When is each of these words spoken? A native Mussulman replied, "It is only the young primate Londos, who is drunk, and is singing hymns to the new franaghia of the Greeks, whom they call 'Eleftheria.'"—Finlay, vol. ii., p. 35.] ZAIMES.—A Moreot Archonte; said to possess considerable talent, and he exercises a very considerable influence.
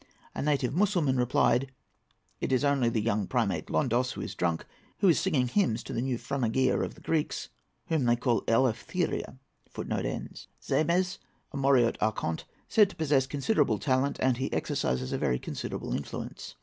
A 0.33 0.41
native 0.41 0.73
Mussulman 0.73 1.17
replied, 1.17 1.71
"It 2.39 2.51
is 2.51 2.63
only 2.63 2.89
the 2.89 3.03
young 3.03 3.27
primate 3.27 3.67
Londos, 3.67 4.13
who 4.13 4.21
is 4.21 4.33
drunk, 4.33 4.65
and 4.99 5.11
is 5.11 5.19
singing 5.19 5.47
hymns 5.47 5.83
to 5.83 5.93
the 5.93 6.01
new 6.01 6.17
franaghia 6.17 6.83
of 6.83 6.95
the 6.95 7.01
Greeks, 7.01 7.49
whom 7.85 8.05
they 8.05 8.15
call 8.15 8.41
'Eleftheria.'"—Finlay, 8.45 9.25
vol. 9.75 9.97
ii., 9.99 10.01
p. 10.01 10.09
35.] 10.09 10.47
ZAIMES.—A 10.63 11.55
Moreot 11.57 11.99
Archonte; 12.01 12.45
said 12.67 12.89
to 12.89 12.95
possess 12.95 13.27
considerable 13.27 13.77
talent, 13.77 14.17
and 14.19 14.37
he 14.37 14.51
exercises 14.51 15.11
a 15.13 15.19
very 15.19 15.37
considerable 15.37 15.93
influence. 15.93 16.55